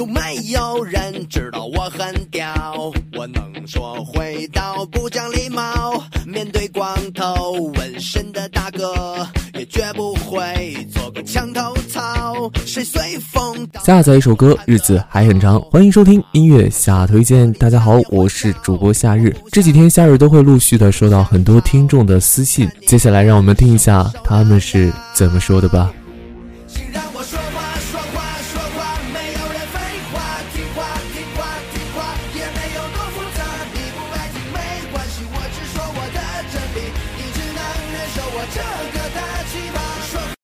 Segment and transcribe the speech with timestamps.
[0.00, 0.18] 有没
[0.50, 2.90] 有人知道我很屌？
[3.18, 6.02] 我能说会道，不讲礼貌。
[6.26, 12.50] 面对光头纹身的大哥，也绝不会做个墙头草。
[12.64, 13.68] 谁随风？
[13.84, 15.60] 下载一首歌，日子还很长。
[15.60, 17.52] 欢迎收听音乐下推荐。
[17.52, 19.36] 大家好，我是主播夏日。
[19.52, 25.92] 这几天夏日都会陆续的收到很多听众的私信，接下来让我们听一下他们是怎么说的吧。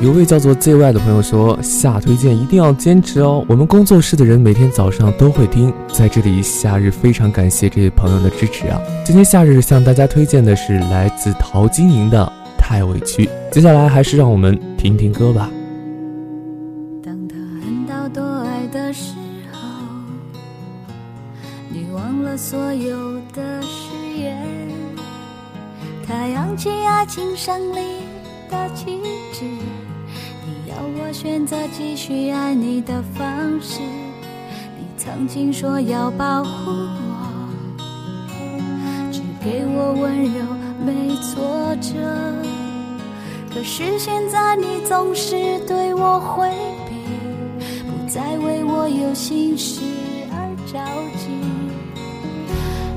[0.00, 8.80] 有位叫做 ZY 的朋友说：“夏推荐一定要坚持哦，我们工作室的人每天早上都会听。”在这里，夏日非常感谢这位朋友的支持啊！
[9.04, 12.24] 今天夏日向大家推荐的是来自陶晶莹的
[12.60, 13.26] 《太委屈》。
[13.50, 15.50] 接下来还是让我们听听歌吧。
[27.08, 27.80] 情胜利
[28.50, 29.00] 的旗
[29.32, 29.46] 帜。
[30.68, 33.26] 要我选择继续爱你的方
[33.60, 33.80] 式，
[34.78, 37.82] 你曾经说要保护我，
[39.10, 40.44] 只给我温柔
[40.84, 41.98] 没挫折。
[43.52, 46.50] 可是现在你总是对我回
[46.86, 46.94] 避，
[47.88, 49.80] 不再为我有心事
[50.30, 50.78] 而着
[51.16, 51.30] 急。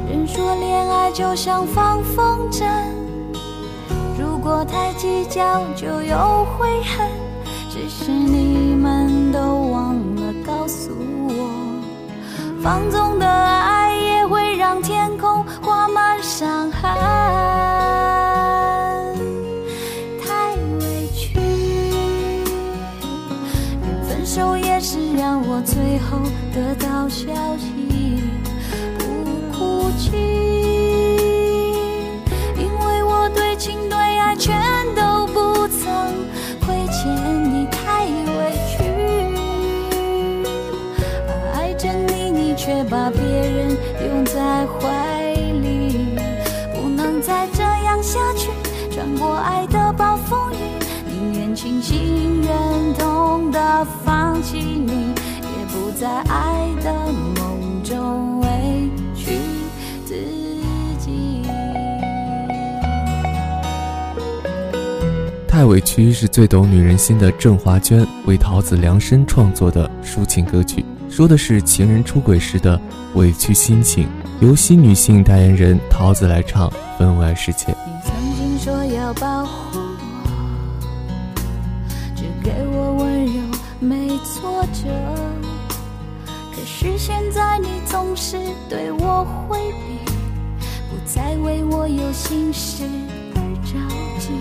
[0.10, 2.68] 人说恋爱就像放风筝，
[4.52, 7.08] 果太计较就有悔恨。
[7.70, 9.40] 只是你们都
[9.72, 10.92] 忘了告诉
[11.30, 11.34] 我，
[12.62, 17.11] 放纵的爱也会让天空挂满伤痕。
[42.92, 43.70] 把别人
[44.06, 46.10] 拥在怀里，
[46.76, 48.50] 不能再这样下去。
[48.94, 50.58] 穿过爱的暴风雨，
[51.08, 56.94] 宁愿清醒忍痛的放弃你，也不在爱的
[57.40, 58.48] 梦中委
[59.16, 59.38] 屈
[60.06, 60.14] 自
[61.00, 61.44] 己。
[65.48, 70.84] 太委屈是最懂女人心的郑华娟为桃子量身创作的抒情歌曲。
[71.12, 72.80] 说的是情人出轨时的
[73.16, 74.08] 委屈心情，
[74.40, 77.66] 由新女性代言人桃子来唱《分外世界》。
[77.86, 81.36] 你曾经说要保护我，
[82.16, 83.42] 只给我温柔
[83.82, 84.88] 没挫折，
[86.56, 88.38] 可是现在你总是
[88.70, 90.00] 对我回避，
[90.90, 92.86] 不再为我有心事
[93.36, 93.74] 而着
[94.18, 94.32] 急。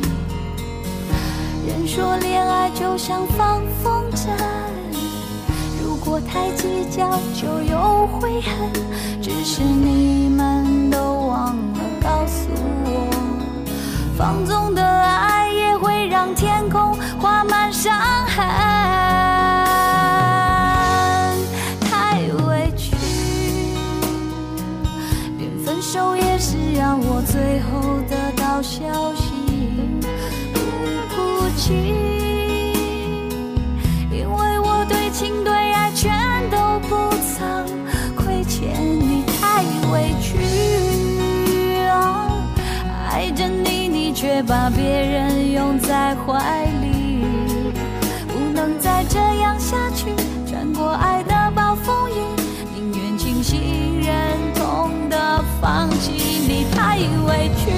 [1.69, 4.29] 人说恋爱就像放风筝。
[6.05, 8.53] 过太计较，就有悔恨。
[9.23, 12.49] 只是你们都忘了告诉
[12.85, 13.11] 我，
[14.17, 17.93] 放纵的爱也会让天空画满伤
[18.27, 18.50] 痕。
[44.43, 47.25] 把别人拥在怀里，
[48.29, 50.07] 不能再这样下去。
[50.47, 52.15] 穿过爱的暴风雨，
[52.75, 57.71] 宁愿清醒忍痛的放弃你，太委屈。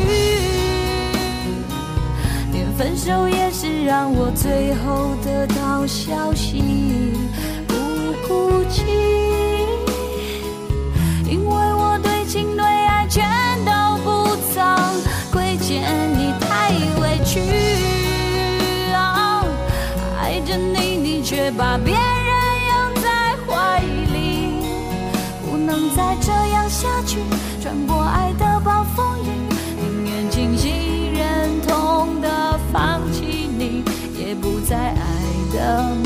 [2.53, 6.63] 连分手也是让我最后得到消息，
[7.67, 7.75] 不
[8.27, 8.83] 哭泣。
[21.33, 22.03] 却把别人
[22.69, 23.81] 拥在怀
[24.13, 24.61] 里，
[25.41, 27.21] 不能再这样下去。
[27.63, 29.31] 穿过爱的暴风雨，
[29.81, 33.83] 宁愿清醒忍痛的放弃你，
[34.15, 34.95] 也不再爱
[35.55, 35.97] 的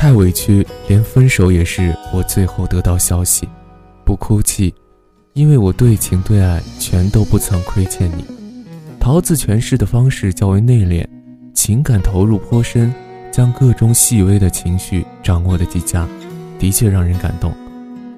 [0.00, 3.46] 太委屈，连分手也是我最后得到消息。
[4.02, 4.74] 不哭泣，
[5.34, 8.24] 因为我对情对爱全都不曾亏欠你。
[8.98, 11.06] 桃子诠释的方式较为内敛，
[11.52, 12.90] 情感投入颇深，
[13.30, 16.08] 将各种细微的情绪掌握的极佳，
[16.58, 17.52] 的确让人感动。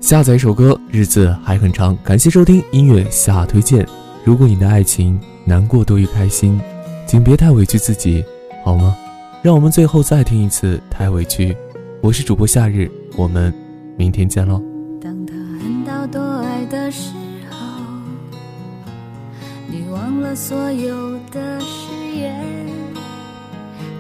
[0.01, 1.99] 下载一首歌，日子还很长。
[2.05, 3.85] 感谢收听音乐下推荐。
[4.23, 6.61] 如果你的爱情难过多于开心，
[7.09, 8.25] 请别太委屈自己，
[8.65, 8.97] 好吗？
[9.43, 11.53] 让我们最后再听一次《太委屈》。
[12.03, 13.55] 我是主播夏日，我们
[13.97, 14.61] 明天见喽。
[15.01, 17.13] 当他恨到多爱的时
[17.49, 17.57] 候，
[19.69, 22.45] 你忘了所有的誓言。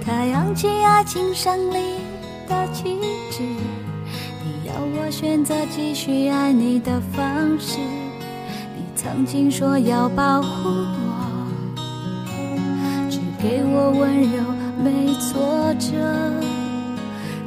[0.04, 1.76] 他扬起爱情胜利
[2.49, 2.99] 的旗
[3.31, 3.44] 帜，
[4.43, 7.78] 你要我选择继续爱你的方式。
[7.78, 11.78] 你曾经说要保护我，
[13.08, 14.43] 只给我温柔，
[14.82, 16.62] 没挫折。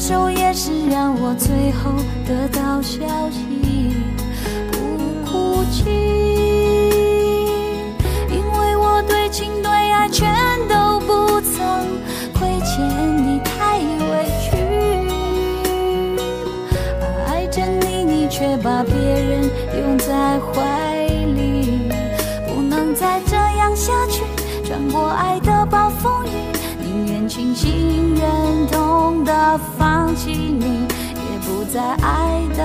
[0.00, 1.92] 手也是让我最后
[2.26, 3.94] 得到消息，
[4.72, 4.78] 不
[5.30, 5.84] 哭泣，
[8.30, 10.34] 因为我对情对爱全
[10.66, 11.60] 都不曾
[12.32, 12.82] 亏欠
[13.26, 14.56] 你，太委屈。
[17.26, 20.96] 爱着你，你却把别人拥在怀
[21.36, 21.90] 里，
[22.48, 24.24] 不能再这样下去，
[24.64, 26.30] 穿过爱的暴风雨。
[27.06, 32.64] 愿清醒愿痛的放弃你，也不再爱的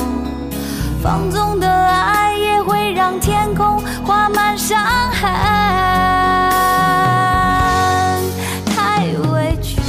[1.01, 4.79] 放纵的爱也会让天空画满伤
[5.11, 5.27] 痕。
[8.67, 9.81] 太委屈。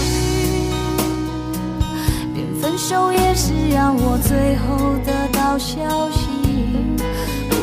[2.35, 6.29] 连分手也是让我最后得到消息，
[7.51, 7.57] 不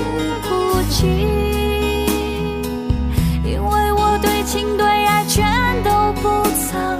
[0.48, 1.08] 哭泣，
[3.44, 5.44] 因为我对情对爱全
[5.84, 7.00] 都不曾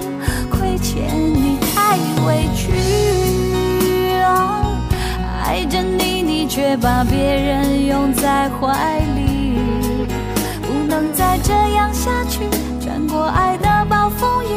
[0.50, 1.96] 亏欠你，太
[2.26, 3.29] 委屈。
[6.70, 9.58] 别，把别人拥在怀里，
[10.62, 12.44] 不能再这样下去，
[12.80, 14.48] 穿过爱的暴风雨。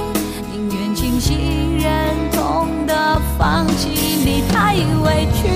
[0.52, 3.90] 宁愿清醒忍痛的放弃。
[4.24, 5.48] 你太委屈，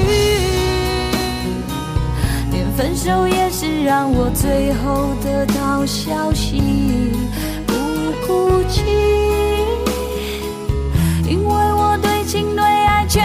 [2.51, 6.59] 连分手也是让我最后得到消息，
[7.67, 7.73] 不
[8.25, 8.81] 哭泣，
[11.29, 13.23] 因为我对情对爱全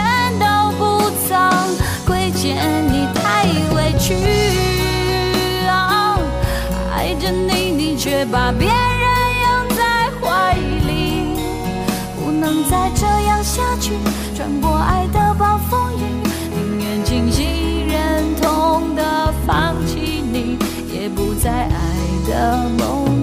[4.20, 6.18] 去啊，
[6.94, 8.74] 爱着你，你却把别人
[9.42, 10.54] 拥在怀
[10.86, 11.36] 里，
[12.16, 13.92] 不能再这样下去。
[14.34, 16.00] 穿过爱的暴风雨，
[16.54, 20.58] 宁愿清醒，忍痛的放弃你，
[20.92, 21.70] 也不再爱
[22.28, 23.21] 的梦。